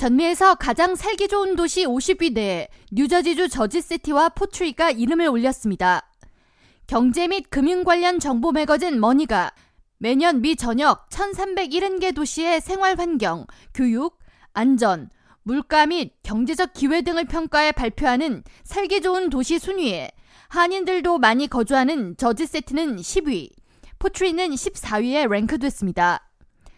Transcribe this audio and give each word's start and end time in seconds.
전미에서 0.00 0.54
가장 0.54 0.94
살기 0.94 1.28
좋은 1.28 1.56
도시 1.56 1.84
50위 1.84 2.32
내에 2.32 2.68
뉴저지주 2.90 3.50
저지시티와 3.50 4.30
포트리가 4.30 4.92
이름을 4.92 5.28
올렸습니다. 5.28 6.10
경제 6.86 7.28
및 7.28 7.50
금융 7.50 7.84
관련 7.84 8.18
정보 8.18 8.50
매거진 8.50 8.98
머니가 8.98 9.52
매년 9.98 10.40
미 10.40 10.56
전역 10.56 11.10
1,370개 11.10 12.14
도시의 12.14 12.62
생활 12.62 12.98
환경, 12.98 13.46
교육, 13.74 14.18
안전, 14.54 15.10
물가 15.42 15.84
및 15.84 16.14
경제적 16.22 16.72
기회 16.72 17.02
등을 17.02 17.26
평가해 17.26 17.72
발표하는 17.72 18.42
살기 18.64 19.02
좋은 19.02 19.28
도시 19.28 19.58
순위에 19.58 20.12
한인들도 20.48 21.18
많이 21.18 21.46
거주하는 21.46 22.16
저지시티는 22.16 22.96
10위, 22.96 23.50
포트리는 23.98 24.48
14위에 24.48 25.28
랭크됐습니다. 25.28 26.26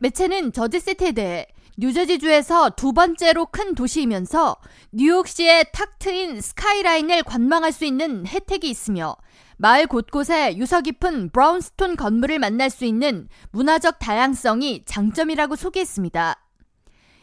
매체는 0.00 0.52
저지시티에 0.52 1.12
대해 1.12 1.46
뉴저지주에서 1.76 2.70
두 2.70 2.92
번째로 2.92 3.46
큰 3.46 3.74
도시이면서 3.74 4.56
뉴욕시의 4.92 5.66
탁 5.72 5.98
트인 5.98 6.40
스카이라인을 6.40 7.24
관망할 7.24 7.72
수 7.72 7.84
있는 7.84 8.26
혜택이 8.26 8.70
있으며 8.70 9.16
마을 9.56 9.86
곳곳에 9.86 10.56
유서 10.56 10.80
깊은 10.80 11.30
brownstone 11.30 11.96
건물을 11.96 12.38
만날 12.38 12.70
수 12.70 12.84
있는 12.84 13.28
문화적 13.50 13.98
다양성이 13.98 14.84
장점이라고 14.84 15.56
소개했습니다. 15.56 16.40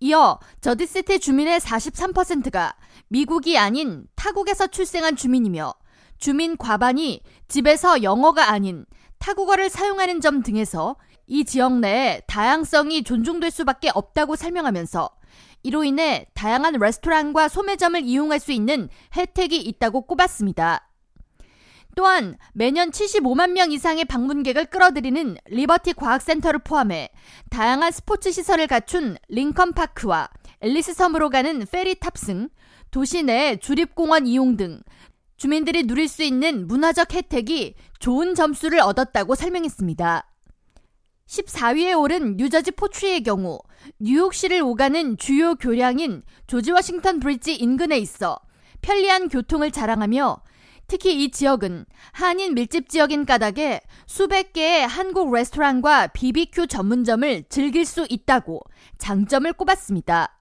이어 0.00 0.40
저지시티 0.60 1.20
주민의 1.20 1.60
43%가 1.60 2.74
미국이 3.08 3.56
아닌 3.56 4.06
타국에서 4.16 4.66
출생한 4.66 5.14
주민이며 5.14 5.74
주민 6.18 6.56
과반이 6.56 7.20
집에서 7.46 8.02
영어가 8.02 8.50
아닌 8.50 8.86
타국어를 9.22 9.70
사용하는 9.70 10.20
점 10.20 10.42
등에서 10.42 10.96
이 11.28 11.44
지역 11.44 11.78
내에 11.78 12.22
다양성이 12.26 13.04
존중될 13.04 13.52
수밖에 13.52 13.90
없다고 13.94 14.34
설명하면서 14.34 15.10
이로 15.62 15.84
인해 15.84 16.26
다양한 16.34 16.74
레스토랑과 16.74 17.48
소매점을 17.48 18.02
이용할 18.02 18.40
수 18.40 18.50
있는 18.50 18.88
혜택이 19.16 19.58
있다고 19.58 20.02
꼽았습니다. 20.02 20.88
또한 21.94 22.36
매년 22.52 22.90
75만 22.90 23.52
명 23.52 23.70
이상의 23.70 24.06
방문객을 24.06 24.66
끌어들이는 24.66 25.36
리버티 25.46 25.92
과학센터를 25.92 26.60
포함해 26.64 27.10
다양한 27.50 27.92
스포츠 27.92 28.32
시설을 28.32 28.66
갖춘 28.66 29.16
링컨 29.28 29.74
파크와 29.74 30.30
엘리스 30.60 30.94
섬으로 30.94 31.30
가는 31.30 31.64
페리 31.70 31.94
탑승, 31.94 32.48
도시 32.90 33.22
내 33.22 33.56
주립공원 33.56 34.26
이용 34.26 34.56
등 34.56 34.82
주민들이 35.42 35.82
누릴 35.88 36.06
수 36.06 36.22
있는 36.22 36.68
문화적 36.68 37.12
혜택이 37.12 37.74
좋은 37.98 38.36
점수를 38.36 38.78
얻었다고 38.78 39.34
설명했습니다. 39.34 40.24
14위에 41.26 42.00
오른 42.00 42.36
뉴저지 42.36 42.70
포트리의 42.70 43.24
경우 43.24 43.58
뉴욕시를 43.98 44.62
오가는 44.62 45.16
주요 45.16 45.56
교량인 45.56 46.22
조지 46.46 46.70
워싱턴 46.70 47.18
브릿지 47.18 47.56
인근에 47.56 47.98
있어 47.98 48.38
편리한 48.82 49.28
교통을 49.28 49.72
자랑하며 49.72 50.44
특히 50.86 51.24
이 51.24 51.32
지역은 51.32 51.86
한인 52.12 52.54
밀집 52.54 52.88
지역인 52.88 53.26
까닭에 53.26 53.80
수백 54.06 54.52
개의 54.52 54.86
한국 54.86 55.34
레스토랑과 55.34 56.06
BBQ 56.06 56.68
전문점을 56.68 57.46
즐길 57.48 57.84
수 57.84 58.06
있다고 58.08 58.60
장점을 58.98 59.52
꼽았습니다. 59.54 60.38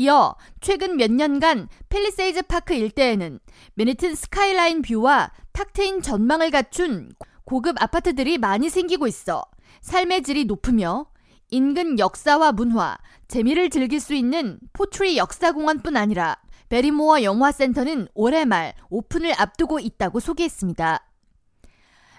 이어 0.00 0.34
최근 0.62 0.96
몇 0.96 1.12
년간 1.12 1.68
펠리세이즈 1.90 2.44
파크 2.44 2.72
일대에는 2.72 3.38
맨해튼 3.74 4.14
스카이라인 4.14 4.80
view와 4.80 5.30
탁 5.52 5.74
트인 5.74 6.00
전망을 6.00 6.50
갖춘 6.50 7.10
고급 7.44 7.80
아파트들이 7.82 8.38
많이 8.38 8.70
생기고 8.70 9.06
있어 9.06 9.42
삶의 9.82 10.22
질이 10.22 10.46
높으며 10.46 11.04
인근 11.50 11.98
역사와 11.98 12.52
문화, 12.52 12.96
재미를 13.28 13.68
즐길 13.68 14.00
수 14.00 14.14
있는 14.14 14.58
포트리 14.72 15.18
역사공원뿐 15.18 15.98
아니라 15.98 16.40
배리모어 16.70 17.22
영화센터는 17.22 18.08
올해 18.14 18.46
말 18.46 18.72
오픈을 18.88 19.34
앞두고 19.38 19.80
있다고 19.80 20.20
소개했습니다. 20.20 21.06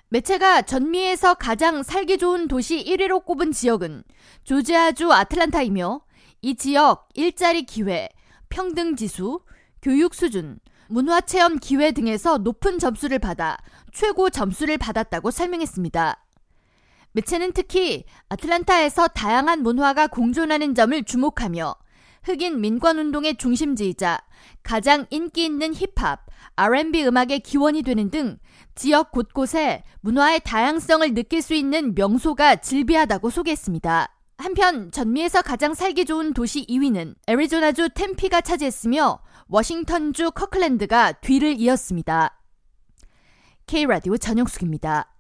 매체가 0.10 0.64
전미에서 0.64 1.34
가장 1.36 1.82
살기 1.82 2.20
좋은 2.20 2.48
도시 2.48 2.84
1위로 2.84 3.26
꼽은 3.26 3.54
지역은 3.54 4.04
조지아주 4.44 5.12
아틀란타이며 5.12 6.02
이 6.44 6.56
지역 6.56 7.08
일자리 7.14 7.64
기회, 7.64 8.10
평등 8.50 8.96
지수, 8.96 9.42
교육 9.80 10.16
수준, 10.16 10.60
문화 10.90 11.22
체험 11.22 11.60
기회 11.60 11.92
등에서 11.92 12.40
높은 12.40 12.80
점수를 12.80 13.20
받아 13.20 13.58
최고 13.94 14.30
점수를 14.32 14.80
받았다고 14.80 15.30
설명했습니다. 15.30 16.26
매체는 17.12 17.54
특히 17.54 18.06
아틀란타에서 18.30 19.10
다양한 19.10 19.62
문화가 19.62 20.08
공존하는 20.08 20.74
점을 20.74 21.04
주목하며 21.04 21.76
흑인 22.24 22.60
민권운동의 22.60 23.38
중심지이자 23.38 24.20
가장 24.64 25.06
인기 25.12 25.46
있는 25.46 25.74
힙합, 25.76 26.26
R&B 26.56 27.06
음악의 27.06 27.42
기원이 27.42 27.84
되는 27.84 28.10
등 28.10 28.40
지역 28.74 29.12
곳곳에 29.12 29.84
문화의 30.02 30.42
다양성을 30.44 31.14
느낄 31.14 31.42
수 31.44 31.54
있는 31.54 31.94
명소가 31.94 32.58
즐비하다고 32.58 33.30
소개했습니다. 33.30 34.21
한편 34.42 34.92
전미에서 34.92 35.44
가장 35.44 35.76
살기 35.76 36.06
좋은 36.06 36.34
도시 36.34 36.66
2위는 36.66 37.16
애리조나주 37.28 37.90
템피가 37.94 38.42
차지했으며 38.42 39.20
워싱턴주 39.48 40.32
커클랜드가 40.32 41.14
뒤를 41.14 41.60
이었습니다. 41.60 42.42
K라디오 43.68 44.18
전영숙입니다. 44.18 45.11